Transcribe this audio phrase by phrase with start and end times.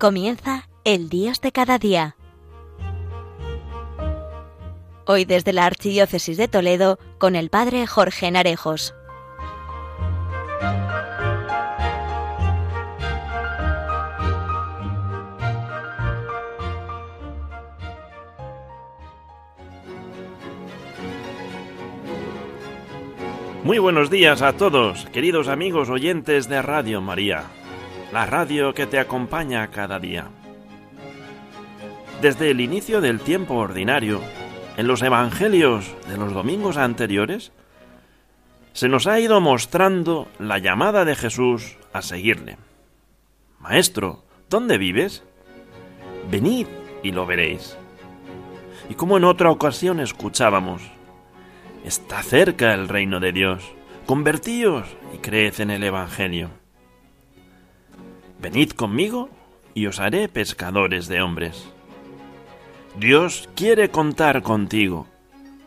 [0.00, 2.16] Comienza el Dios de cada día.
[5.04, 8.94] Hoy desde la Archidiócesis de Toledo con el Padre Jorge Narejos.
[23.62, 27.44] Muy buenos días a todos, queridos amigos oyentes de Radio María,
[28.12, 30.28] la radio que te acompaña cada día.
[32.20, 34.20] Desde el inicio del tiempo ordinario,
[34.76, 37.52] en los Evangelios de los domingos anteriores,
[38.72, 42.56] se nos ha ido mostrando la llamada de Jesús a seguirle.
[43.58, 45.22] Maestro, ¿dónde vives?
[46.30, 46.66] Venid
[47.02, 47.76] y lo veréis.
[48.88, 50.82] Y como en otra ocasión escuchábamos,
[51.84, 53.64] Está cerca el reino de Dios.
[54.04, 56.59] Convertíos y creed en el Evangelio.
[58.40, 59.28] Venid conmigo
[59.74, 61.68] y os haré pescadores de hombres.
[62.96, 65.06] Dios quiere contar contigo,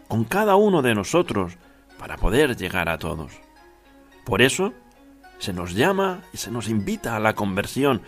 [0.08, 1.58] con cada uno de nosotros,
[1.98, 3.32] para poder llegar a todos.
[4.26, 4.74] Por eso,
[5.40, 8.02] se nos llama y se nos invita a la conversión,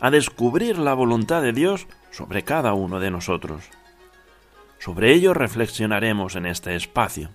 [0.00, 3.64] a descubrir la voluntad de Dios sobre cada uno de nosotros.
[4.78, 7.30] Sobre ello reflexionaremos en este espacio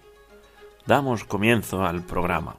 [0.85, 2.57] damos comienzo al programa.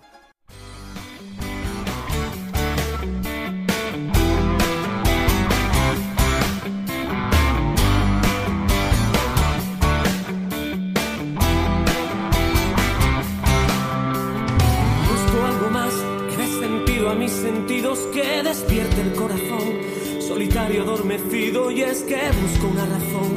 [21.97, 23.31] Es que busco una razón,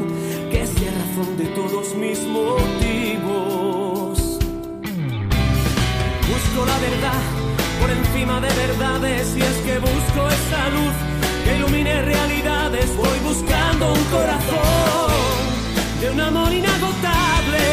[0.52, 4.20] que sea razón de todos mis motivos.
[6.32, 7.22] Busco la verdad
[7.80, 10.96] por encima de verdades y es que busco esa luz
[11.44, 12.88] que ilumine realidades.
[12.98, 15.12] Voy buscando un corazón
[16.02, 17.66] de un amor inagotable.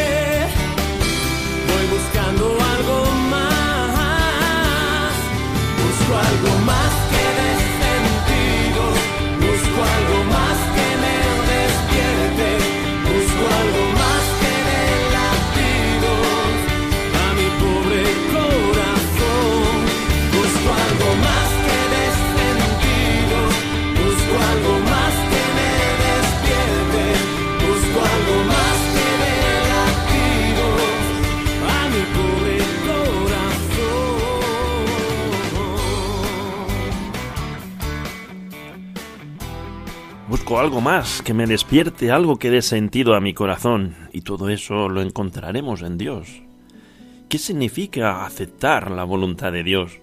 [1.71, 2.97] Voy buscando algo
[3.33, 5.13] más.
[5.83, 6.56] Busco algo
[40.37, 44.49] Busco algo más, que me despierte, algo que dé sentido a mi corazón, y todo
[44.49, 46.41] eso lo encontraremos en Dios.
[47.27, 49.99] ¿Qué significa aceptar la voluntad de Dios?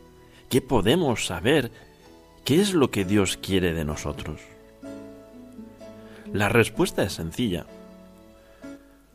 [0.51, 1.71] ¿Qué podemos saber?
[2.45, 4.41] ¿Qué es lo que Dios quiere de nosotros?
[6.33, 7.65] La respuesta es sencilla.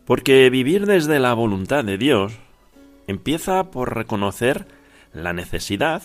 [0.06, 2.34] Porque vivir desde la voluntad de Dios
[3.07, 4.68] empieza por reconocer
[5.13, 6.01] la necesidad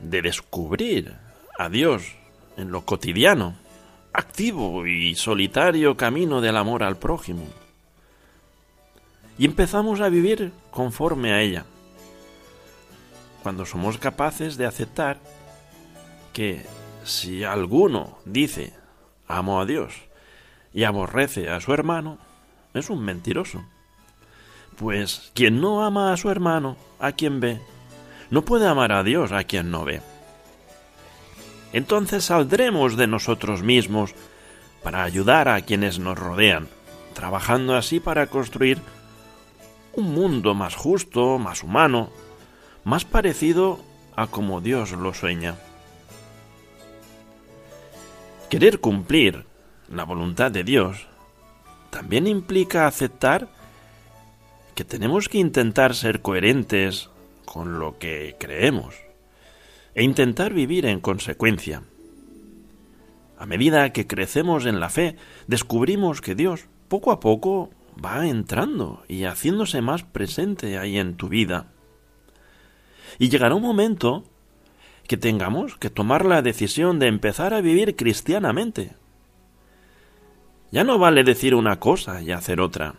[0.00, 1.14] de descubrir
[1.58, 2.16] a Dios
[2.56, 3.63] en lo cotidiano,
[4.14, 7.44] activo y solitario camino del amor al prójimo.
[9.36, 11.66] Y empezamos a vivir conforme a ella.
[13.42, 15.18] Cuando somos capaces de aceptar
[16.32, 16.64] que
[17.04, 18.72] si alguno dice
[19.26, 19.92] amo a Dios
[20.72, 22.18] y aborrece a su hermano,
[22.72, 23.64] es un mentiroso.
[24.76, 27.60] Pues quien no ama a su hermano, a quien ve,
[28.30, 30.13] no puede amar a Dios a quien no ve.
[31.74, 34.14] Entonces saldremos de nosotros mismos
[34.84, 36.68] para ayudar a quienes nos rodean,
[37.14, 38.78] trabajando así para construir
[39.92, 42.10] un mundo más justo, más humano,
[42.84, 43.80] más parecido
[44.14, 45.56] a como Dios lo sueña.
[48.48, 49.44] Querer cumplir
[49.88, 51.08] la voluntad de Dios
[51.90, 53.48] también implica aceptar
[54.76, 57.10] que tenemos que intentar ser coherentes
[57.44, 59.03] con lo que creemos
[59.94, 61.82] e intentar vivir en consecuencia.
[63.38, 67.70] A medida que crecemos en la fe, descubrimos que Dios poco a poco
[68.02, 71.72] va entrando y haciéndose más presente ahí en tu vida.
[73.18, 74.24] Y llegará un momento
[75.06, 78.92] que tengamos que tomar la decisión de empezar a vivir cristianamente.
[80.70, 82.94] Ya no vale decir una cosa y hacer otra.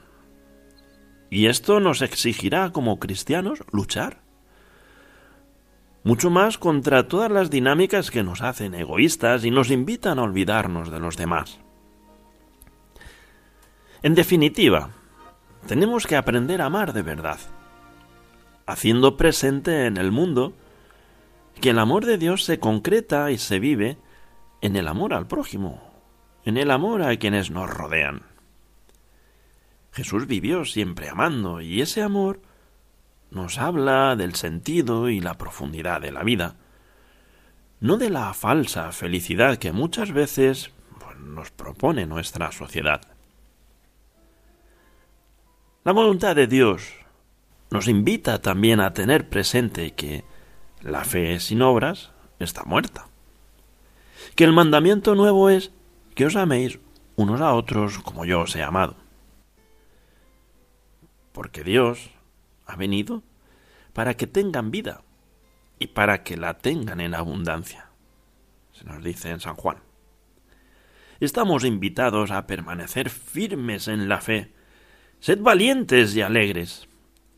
[1.30, 4.25] Y esto nos exigirá como cristianos luchar.
[6.06, 10.92] Mucho más contra todas las dinámicas que nos hacen egoístas y nos invitan a olvidarnos
[10.92, 11.60] de los demás.
[14.04, 14.92] En definitiva,
[15.66, 17.40] tenemos que aprender a amar de verdad,
[18.68, 20.54] haciendo presente en el mundo
[21.60, 23.98] que el amor de Dios se concreta y se vive
[24.62, 25.82] en el amor al prójimo,
[26.44, 28.22] en el amor a quienes nos rodean.
[29.92, 32.42] Jesús vivió siempre amando y ese amor
[33.36, 36.56] nos habla del sentido y la profundidad de la vida,
[37.82, 43.02] no de la falsa felicidad que muchas veces pues, nos propone nuestra sociedad.
[45.84, 46.94] La voluntad de Dios
[47.70, 50.24] nos invita también a tener presente que
[50.82, 53.08] la fe sin obras está muerta.
[54.36, 55.72] Que el mandamiento nuevo es
[56.16, 56.80] que os améis
[57.18, 58.96] unos a otros como yo os he amado.
[61.34, 62.15] Porque Dios
[62.66, 63.24] ha venido
[63.94, 65.04] para que tengan vida
[65.80, 67.90] y para que la tengan en abundancia.
[68.74, 69.78] Se nos dice en San Juan.
[71.20, 74.52] Estamos invitados a permanecer firmes en la fe.
[75.20, 76.88] Sed valientes y alegres.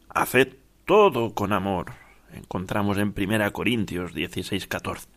[0.10, 1.94] Haced todo con amor.
[2.34, 5.08] Encontramos en 1 Corintios 16, 14.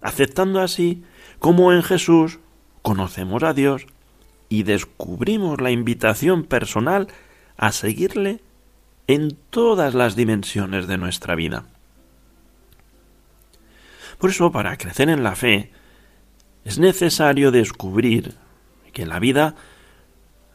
[0.00, 1.04] Aceptando así
[1.38, 2.38] como en Jesús
[2.82, 3.86] conocemos a Dios
[4.48, 7.08] y descubrimos la invitación personal
[7.56, 8.40] a seguirle
[9.06, 11.64] en todas las dimensiones de nuestra vida.
[14.18, 15.72] Por eso, para crecer en la fe,
[16.64, 18.34] es necesario descubrir
[18.92, 19.56] que la vida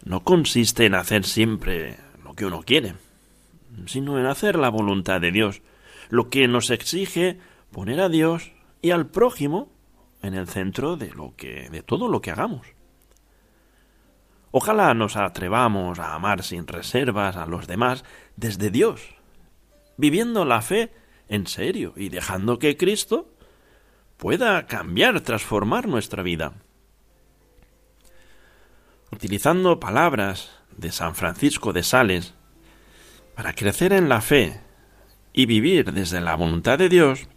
[0.05, 2.95] no consiste en hacer siempre lo que uno quiere,
[3.87, 5.61] sino en hacer la voluntad de Dios,
[6.09, 7.39] lo que nos exige
[7.71, 9.69] poner a Dios y al prójimo
[10.21, 12.76] en el centro de lo que de todo lo que hagamos.
[14.59, 18.03] Ojalá nos atrevamos a amar sin reservas a los demás
[18.37, 19.01] desde Dios,
[19.97, 20.91] viviendo la fe
[21.29, 23.29] en serio y dejando que Cristo
[24.17, 26.53] pueda cambiar, transformar nuestra vida.
[29.11, 32.33] Utilizando palabras de San Francisco de Sales,
[33.35, 34.59] para crecer en la fe
[35.33, 37.27] y vivir desde la voluntad de Dios,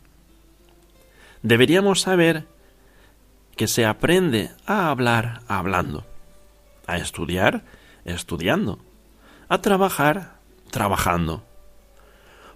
[1.43, 2.47] deberíamos saber
[3.57, 6.07] que se aprende a hablar hablando,
[6.91, 7.65] a estudiar
[8.05, 8.79] estudiando,
[9.49, 10.41] a trabajar
[10.71, 11.45] trabajando.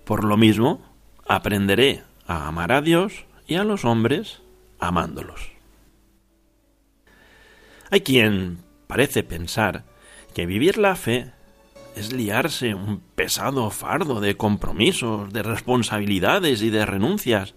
[0.04, 0.82] Por lo mismo,
[1.26, 4.42] aprenderé a amar a Dios y a los hombres
[4.78, 5.52] amándolos.
[7.90, 9.84] Hay quien parece pensar
[10.34, 11.32] que vivir la fe
[11.94, 17.54] es liarse un pesado fardo de compromisos, de responsabilidades y de renuncias,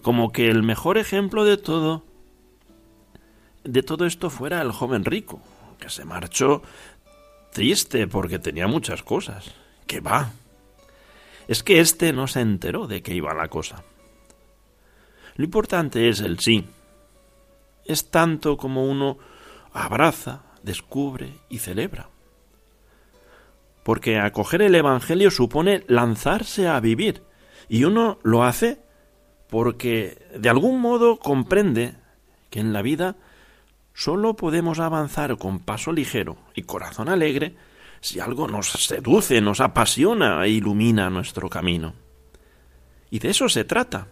[0.00, 2.04] como que el mejor ejemplo de todo
[3.64, 5.40] de todo esto fuera el joven rico,
[5.78, 6.62] que se marchó
[7.52, 9.52] triste porque tenía muchas cosas.
[9.86, 10.30] Que va.
[11.48, 13.82] Es que éste no se enteró de que iba la cosa.
[15.36, 16.64] Lo importante es el sí.
[17.84, 19.18] Es tanto como uno
[19.72, 22.08] abraza, descubre y celebra.
[23.82, 27.22] Porque acoger el Evangelio supone lanzarse a vivir,
[27.68, 28.80] y uno lo hace
[29.48, 31.94] porque de algún modo comprende
[32.48, 33.16] que en la vida
[33.94, 37.56] sólo podemos avanzar con paso ligero y corazón alegre
[38.00, 41.94] si algo nos seduce, nos apasiona e ilumina nuestro camino.
[43.10, 44.08] Y de eso se trata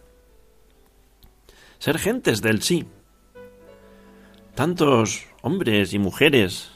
[1.81, 2.87] ser gentes del sí.
[4.55, 6.71] Tantos hombres y mujeres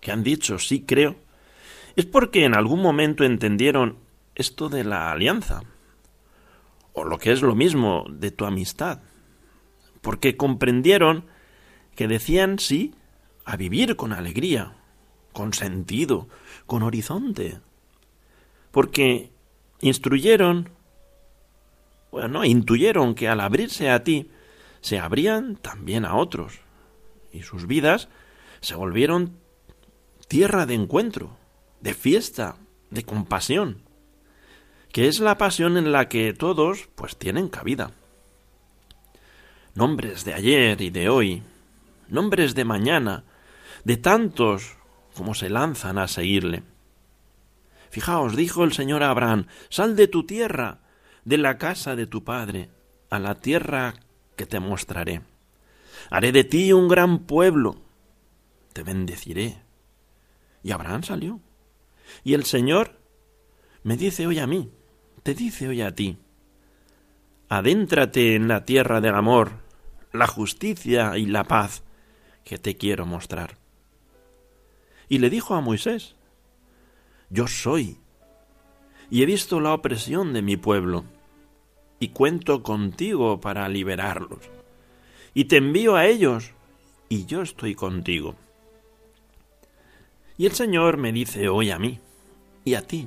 [0.00, 1.16] que han dicho sí creo,
[1.96, 3.98] es porque en algún momento entendieron
[4.34, 5.62] esto de la alianza,
[6.92, 9.00] o lo que es lo mismo, de tu amistad,
[10.02, 11.24] porque comprendieron
[11.94, 12.94] que decían sí
[13.44, 14.76] a vivir con alegría,
[15.32, 16.28] con sentido,
[16.66, 17.60] con horizonte,
[18.70, 19.30] porque
[19.80, 20.70] instruyeron
[22.12, 24.30] bueno, intuyeron que al abrirse a ti,
[24.82, 26.60] se abrían también a otros,
[27.32, 28.08] y sus vidas
[28.60, 29.38] se volvieron
[30.28, 31.36] tierra de encuentro,
[31.80, 32.56] de fiesta,
[32.90, 33.82] de compasión,
[34.92, 37.92] que es la pasión en la que todos pues tienen cabida.
[39.74, 41.42] Nombres de ayer y de hoy,
[42.12, 43.24] nombres de mañana,
[43.84, 44.76] de tantos
[45.14, 46.62] como se lanzan a seguirle.
[47.90, 50.80] Fijaos, dijo el Señor a Abraham, sal de tu tierra
[51.24, 52.70] de la casa de tu padre
[53.10, 53.94] a la tierra
[54.36, 55.22] que te mostraré.
[56.10, 57.76] Haré de ti un gran pueblo,
[58.72, 59.62] te bendeciré.
[60.62, 61.40] Y Abraham salió.
[62.24, 62.98] Y el Señor
[63.82, 64.70] me dice hoy a mí,
[65.22, 66.18] te dice hoy a ti,
[67.48, 69.52] adéntrate en la tierra del amor,
[70.12, 71.82] la justicia y la paz
[72.44, 73.58] que te quiero mostrar.
[75.08, 76.16] Y le dijo a Moisés,
[77.30, 77.98] yo soy
[79.12, 81.04] y he visto la opresión de mi pueblo,
[82.00, 84.40] y cuento contigo para liberarlos.
[85.34, 86.52] Y te envío a ellos,
[87.10, 88.36] y yo estoy contigo.
[90.38, 92.00] Y el Señor me dice hoy a mí,
[92.64, 93.06] y a ti,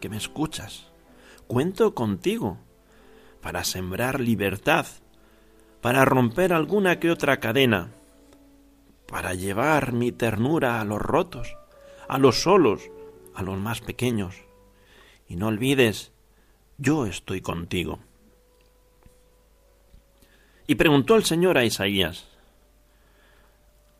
[0.00, 0.86] que me escuchas,
[1.46, 2.56] cuento contigo
[3.42, 4.86] para sembrar libertad,
[5.82, 7.90] para romper alguna que otra cadena,
[9.12, 11.58] para llevar mi ternura a los rotos,
[12.08, 12.90] a los solos,
[13.34, 14.34] a los más pequeños.
[15.28, 16.12] Y no olvides,
[16.78, 17.98] yo estoy contigo.
[20.66, 22.26] Y preguntó el Señor a Isaías,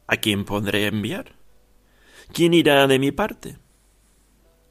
[0.07, 1.35] ¿A quién podré enviar?
[2.33, 3.59] ¿Quién irá de mi parte?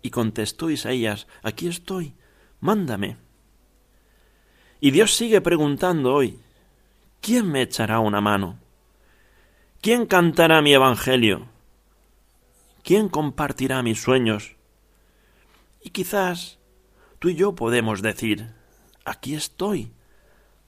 [0.01, 2.15] Y contestó Isaías, Aquí estoy,
[2.59, 3.17] mándame.
[4.79, 6.39] Y Dios sigue preguntando hoy,
[7.21, 8.60] ¿quién me echará una mano?
[9.81, 11.47] ¿Quién cantará mi evangelio?
[12.83, 14.55] ¿Quién compartirá mis sueños?
[15.81, 16.59] Y quizás
[17.17, 18.53] tú y yo podemos decir,
[19.05, 19.91] aquí estoy,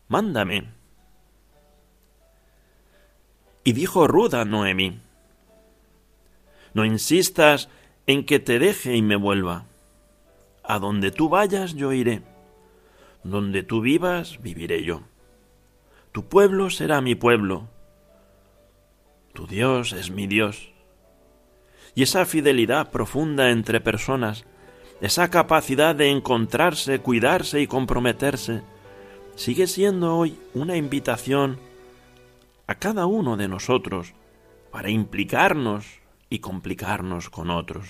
[0.08, 0.68] mándame.
[3.64, 5.00] Y dijo Ruda a Noemi,
[6.74, 7.70] no insistas
[8.08, 9.66] en que te deje y me vuelva.
[10.64, 12.24] A donde tú vayas yo iré.
[13.24, 15.02] Donde tú vivas viviré yo.
[16.12, 17.70] Tu pueblo será mi pueblo.
[19.34, 20.72] Tu Dios es mi Dios.
[21.96, 24.46] Y esa fidelidad profunda entre personas,
[25.02, 28.62] esa capacidad de encontrarse, cuidarse y comprometerse,
[29.36, 31.60] sigue siendo hoy una invitación
[32.68, 34.14] a cada uno de nosotros
[34.72, 35.86] para implicarnos
[36.30, 37.88] y complicarnos con otros.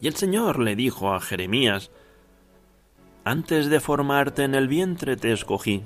[0.00, 1.90] Y el Señor le dijo a Jeremías,
[3.24, 5.84] Antes de formarte en el vientre te escogí,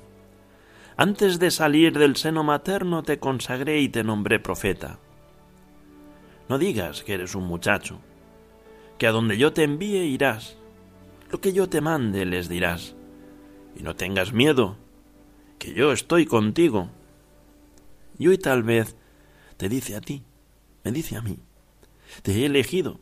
[0.98, 4.98] antes de salir del seno materno te consagré y te nombré profeta.
[6.48, 8.00] No digas que eres un muchacho,
[8.98, 10.58] que a donde yo te envíe irás,
[11.30, 12.96] lo que yo te mande les dirás,
[13.76, 14.76] y no tengas miedo,
[15.60, 16.90] que yo estoy contigo.
[18.18, 18.96] Y hoy tal vez
[19.56, 20.24] te dice a ti,
[20.82, 21.38] me dice a mí,
[22.22, 22.98] te he elegido,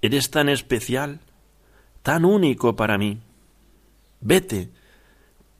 [0.00, 1.20] eres tan especial,
[2.02, 3.20] tan único para mí.
[4.22, 4.70] Vete,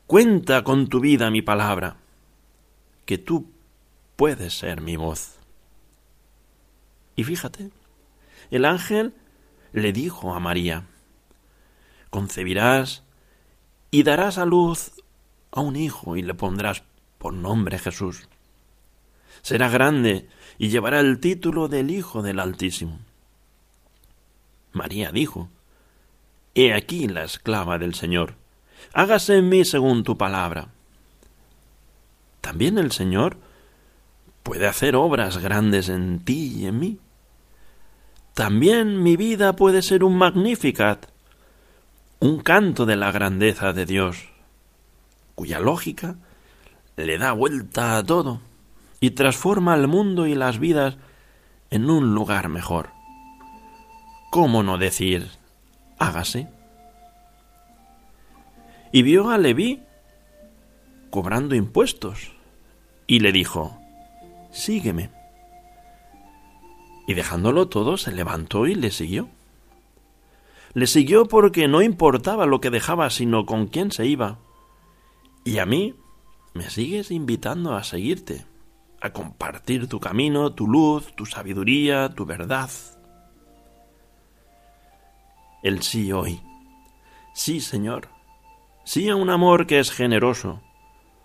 [0.06, 1.96] cuenta con tu vida mi palabra,
[3.06, 3.50] que tú
[4.16, 5.38] puedes ser mi voz.
[7.16, 7.70] Y fíjate,
[8.50, 9.14] el ángel
[9.72, 10.84] le dijo a María,
[12.10, 13.02] concebirás
[13.90, 14.92] y darás a luz
[15.52, 16.82] a un hijo y le pondrás
[17.18, 18.28] por nombre Jesús.
[19.42, 22.98] Será grande y llevará el título del Hijo del Altísimo.
[24.72, 25.48] María dijo,
[26.54, 28.36] He aquí la esclava del Señor,
[28.92, 30.68] hágase en mí según tu palabra.
[32.40, 33.38] También el Señor
[34.42, 36.98] puede hacer obras grandes en ti y en mí.
[38.34, 41.06] También mi vida puede ser un magnificat,
[42.20, 44.28] un canto de la grandeza de Dios,
[45.34, 46.16] cuya lógica
[46.96, 48.40] le da vuelta a todo
[49.00, 50.96] y transforma el mundo y las vidas
[51.70, 52.90] en un lugar mejor.
[54.30, 55.30] ¿Cómo no decir
[55.98, 56.48] hágase?
[58.94, 59.82] Y vio a Leví
[61.10, 62.30] cobrando impuestos
[63.08, 63.76] y le dijo,
[64.52, 65.10] sígueme.
[67.08, 69.28] Y dejándolo todo, se levantó y le siguió.
[70.74, 74.38] Le siguió porque no importaba lo que dejaba, sino con quién se iba.
[75.42, 75.96] Y a mí
[76.52, 78.46] me sigues invitando a seguirte,
[79.00, 82.70] a compartir tu camino, tu luz, tu sabiduría, tu verdad.
[85.64, 86.40] El sí hoy.
[87.34, 88.13] Sí, Señor.
[88.84, 90.60] Sí a un amor que es generoso,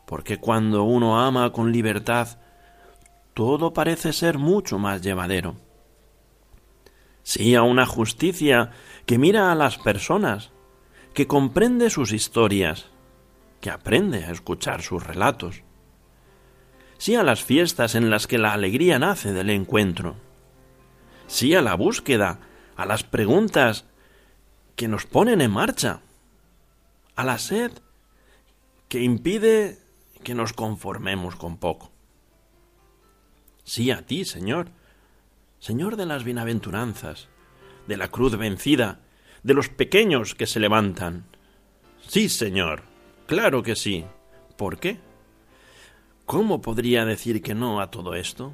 [0.05, 2.39] porque cuando uno ama con libertad,
[3.33, 5.57] todo parece ser mucho más llevadero.
[7.21, 8.71] Sí a una justicia
[9.05, 10.51] que mira a las personas,
[11.13, 12.87] que comprende sus historias,
[13.59, 15.63] que aprende a escuchar sus relatos,
[16.97, 20.15] sí a las fiestas en las que la alegría nace del encuentro,
[21.27, 22.39] sí a la búsqueda,
[22.77, 23.85] a las preguntas
[24.77, 26.01] que nos ponen en marcha,
[27.19, 27.73] a la sed
[28.87, 29.77] que impide
[30.23, 31.91] que nos conformemos con poco.
[33.65, 34.69] Sí a ti, Señor,
[35.59, 37.27] Señor de las bienaventuranzas,
[37.87, 39.01] de la cruz vencida,
[39.43, 41.25] de los pequeños que se levantan.
[42.07, 42.83] Sí, Señor,
[43.27, 44.05] claro que sí.
[44.55, 44.97] ¿Por qué?
[46.25, 48.53] ¿Cómo podría decir que no a todo esto?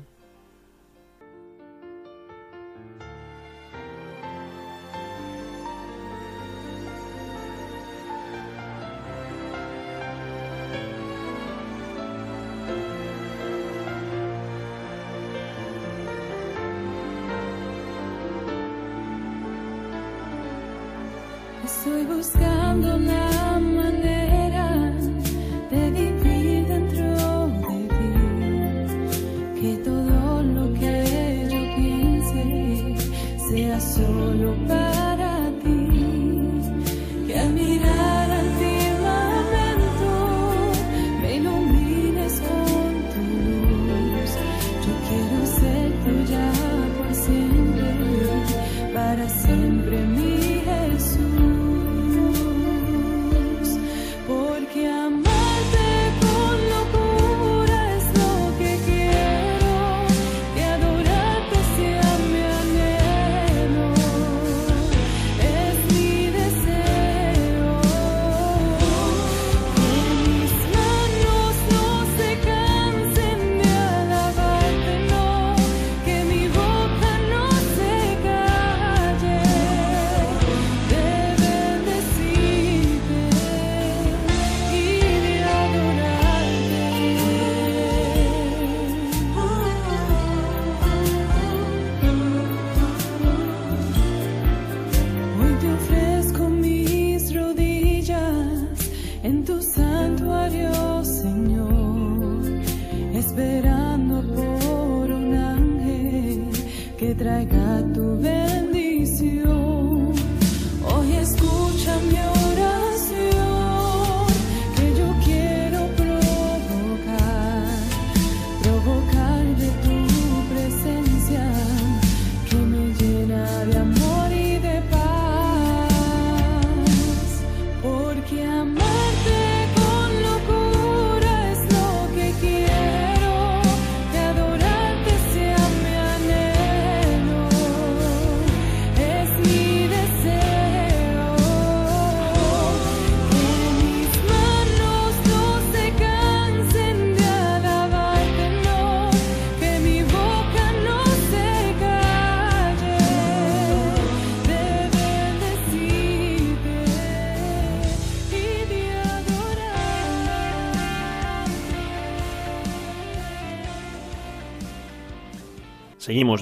[34.26, 35.95] Solo para ti.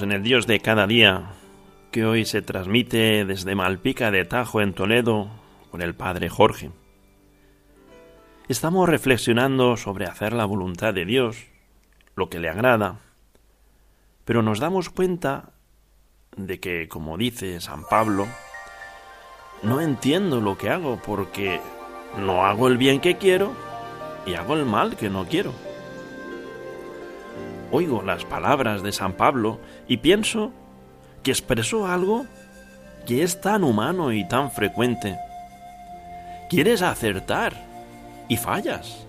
[0.02, 1.30] En el Dios de cada día,
[1.92, 5.30] que hoy se transmite desde Malpica de Tajo en Toledo
[5.70, 6.72] con el Padre Jorge.
[8.48, 11.46] Estamos reflexionando sobre hacer la voluntad de Dios,
[12.16, 12.98] lo que le agrada,
[14.24, 15.52] pero nos damos cuenta
[16.36, 18.26] de que, como dice San Pablo,
[19.62, 21.60] no entiendo lo que hago porque
[22.18, 23.52] no hago el bien que quiero
[24.26, 25.52] y hago el mal que no quiero.
[27.76, 29.58] Oigo las palabras de San Pablo
[29.88, 30.52] y pienso
[31.24, 32.24] que expresó algo
[33.04, 35.18] que es tan humano y tan frecuente.
[36.48, 37.52] Quieres acertar
[38.28, 39.04] y fallas.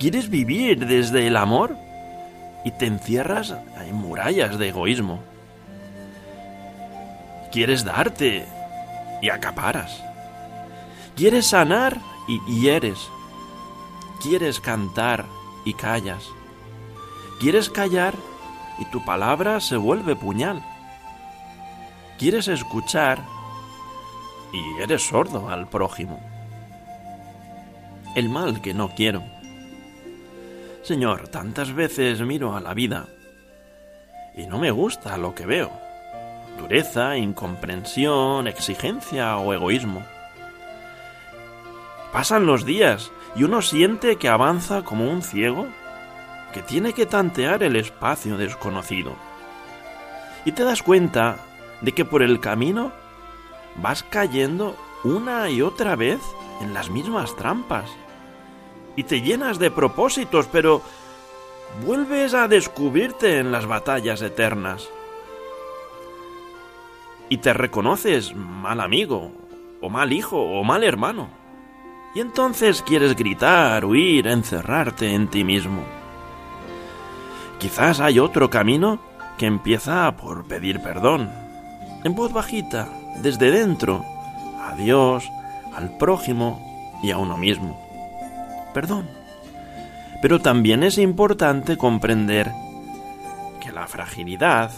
[0.00, 1.76] Quieres vivir desde el amor
[2.64, 3.54] y te encierras
[3.86, 5.20] en murallas de egoísmo.
[7.52, 8.44] Quieres darte
[9.22, 10.02] y acaparas.
[11.14, 11.96] Quieres sanar
[12.26, 12.98] y hieres.
[14.20, 15.26] Quieres cantar
[15.64, 16.28] y callas.
[17.42, 18.14] Quieres callar
[18.78, 20.62] y tu palabra se vuelve puñal.
[22.16, 23.18] Quieres escuchar
[24.52, 26.20] y eres sordo al prójimo.
[28.14, 29.24] El mal que no quiero.
[30.84, 33.08] Señor, tantas veces miro a la vida
[34.36, 35.72] y no me gusta lo que veo.
[36.58, 40.04] Dureza, incomprensión, exigencia o egoísmo.
[42.12, 45.66] Pasan los días y uno siente que avanza como un ciego
[46.52, 49.14] que tiene que tantear el espacio desconocido.
[50.44, 51.36] Y te das cuenta
[51.80, 52.92] de que por el camino
[53.76, 56.20] vas cayendo una y otra vez
[56.60, 57.90] en las mismas trampas.
[58.96, 60.82] Y te llenas de propósitos, pero
[61.84, 64.88] vuelves a descubrirte en las batallas eternas.
[67.28, 69.32] Y te reconoces mal amigo,
[69.80, 71.30] o mal hijo, o mal hermano.
[72.14, 76.01] Y entonces quieres gritar, huir, encerrarte en ti mismo.
[77.62, 78.98] Quizás hay otro camino
[79.38, 81.30] que empieza por pedir perdón,
[82.02, 84.04] en voz bajita, desde dentro,
[84.60, 85.30] a Dios,
[85.72, 87.80] al prójimo y a uno mismo.
[88.74, 89.08] Perdón.
[90.20, 92.50] Pero también es importante comprender
[93.60, 94.72] que la fragilidad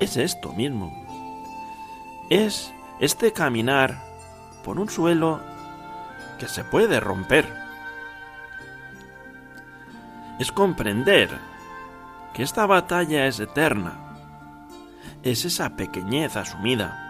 [0.00, 0.92] es esto mismo.
[2.28, 4.02] Es este caminar
[4.62, 5.40] por un suelo
[6.38, 7.46] que se puede romper.
[10.38, 11.53] Es comprender
[12.34, 14.18] que esta batalla es eterna.
[15.22, 17.00] Es esa pequeñez asumida.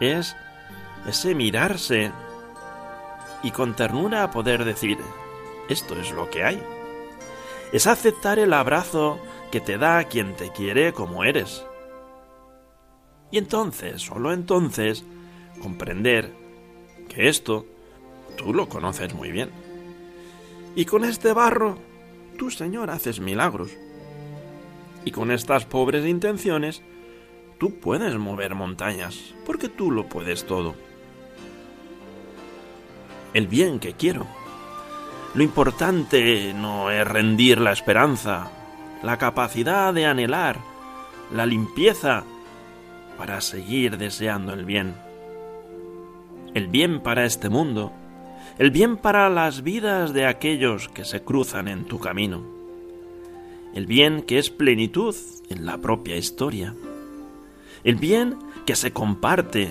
[0.00, 0.34] Es
[1.06, 2.10] ese mirarse
[3.42, 4.98] y con ternura poder decir,
[5.68, 6.62] esto es lo que hay.
[7.72, 9.20] Es aceptar el abrazo
[9.52, 11.64] que te da quien te quiere como eres.
[13.30, 15.04] Y entonces, solo entonces,
[15.62, 16.32] comprender
[17.08, 17.66] que esto
[18.36, 19.50] tú lo conoces muy bien.
[20.74, 21.78] Y con este barro,
[22.38, 23.70] tú, Señor, haces milagros.
[25.06, 26.82] Y con estas pobres intenciones,
[27.58, 30.74] tú puedes mover montañas, porque tú lo puedes todo.
[33.32, 34.26] El bien que quiero.
[35.32, 38.50] Lo importante no es rendir la esperanza,
[39.04, 40.58] la capacidad de anhelar,
[41.32, 42.24] la limpieza
[43.16, 44.96] para seguir deseando el bien.
[46.52, 47.92] El bien para este mundo,
[48.58, 52.55] el bien para las vidas de aquellos que se cruzan en tu camino
[53.74, 55.14] el bien que es plenitud
[55.48, 56.74] en la propia historia,
[57.84, 59.70] el bien que se comparte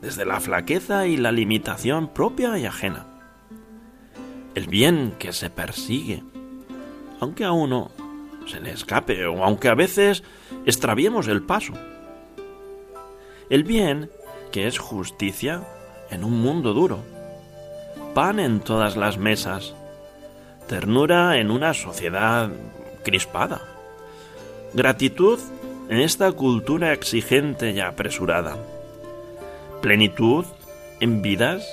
[0.00, 3.06] desde la flaqueza y la limitación propia y ajena,
[4.54, 6.22] el bien que se persigue,
[7.20, 7.90] aunque a uno
[8.46, 10.22] se le escape o aunque a veces
[10.66, 11.74] extraviemos el paso,
[13.50, 14.10] el bien
[14.52, 15.66] que es justicia
[16.10, 16.98] en un mundo duro,
[18.14, 19.74] pan en todas las mesas,
[20.66, 22.50] ternura en una sociedad
[23.02, 23.62] crispada.
[24.74, 25.38] Gratitud
[25.88, 28.56] en esta cultura exigente y apresurada.
[29.80, 30.44] Plenitud
[31.00, 31.66] en vidas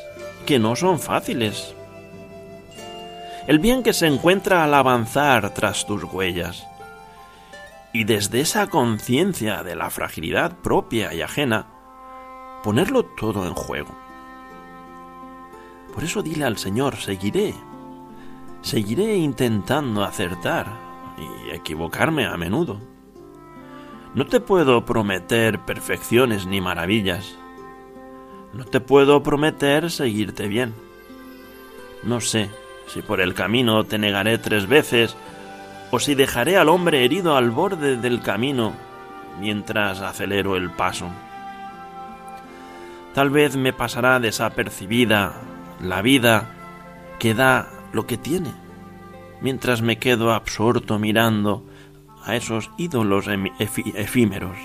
[0.45, 1.75] que no son fáciles.
[3.47, 6.65] El bien que se encuentra al avanzar tras tus huellas.
[7.93, 11.67] Y desde esa conciencia de la fragilidad propia y ajena,
[12.63, 13.95] ponerlo todo en juego.
[15.93, 17.53] Por eso dile al Señor, seguiré,
[18.61, 20.84] seguiré intentando acertar,
[21.17, 22.79] y equivocarme a menudo.
[24.13, 27.35] No te puedo prometer perfecciones ni maravillas.
[28.53, 30.73] No te puedo prometer seguirte bien.
[32.03, 32.49] No sé
[32.87, 35.17] si por el camino te negaré tres veces
[35.91, 38.73] o si dejaré al hombre herido al borde del camino
[39.39, 41.09] mientras acelero el paso.
[43.13, 45.33] Tal vez me pasará desapercibida
[45.81, 46.49] la vida
[47.19, 48.64] que da lo que tiene
[49.45, 51.63] mientras me quedo absorto mirando
[52.23, 53.27] a esos ídolos
[53.59, 54.57] efímeros.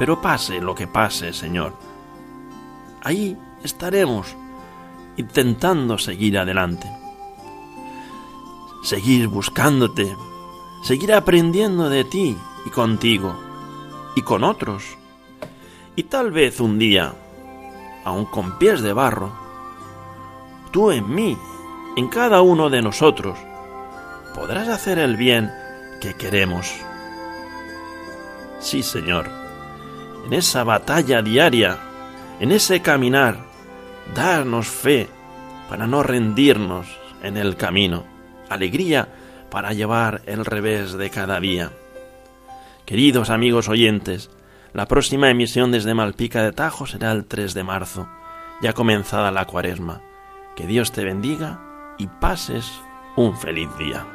[0.00, 1.74] Pero pase lo que pase, Señor,
[3.04, 4.34] ahí estaremos
[5.16, 6.90] intentando seguir adelante.
[8.82, 10.16] Seguir buscándote,
[10.82, 13.32] seguir aprendiendo de ti y contigo
[14.16, 14.82] y con otros.
[15.94, 17.14] Y tal vez un día,
[18.04, 19.30] aun con pies de barro,
[20.72, 21.38] tú en mí,
[21.96, 23.38] en cada uno de nosotros,
[24.34, 25.50] podrás hacer el bien
[26.00, 26.72] que queremos.
[28.60, 29.28] Sí, Señor,
[30.26, 31.78] en esa batalla diaria,
[32.40, 33.38] en ese caminar,
[34.14, 35.08] darnos fe
[35.68, 36.86] para no rendirnos
[37.22, 38.04] en el camino,
[38.48, 39.08] alegría
[39.50, 41.72] para llevar el revés de cada día.
[42.84, 44.30] Queridos amigos oyentes,
[44.72, 48.08] la próxima emisión desde Malpica de Tajo será el 3 de marzo,
[48.62, 50.02] ya comenzada la cuaresma.
[50.56, 51.67] Que Dios te bendiga
[51.98, 52.72] y pases
[53.16, 54.06] un feliz día.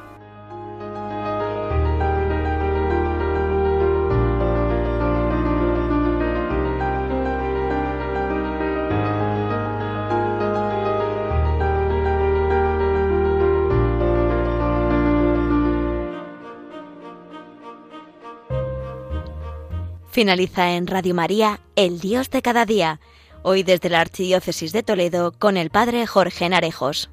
[20.13, 22.99] Finaliza en Radio María, El Dios de cada día,
[23.41, 27.09] hoy desde la Archidiócesis de Toledo con el Padre Jorge Narejos.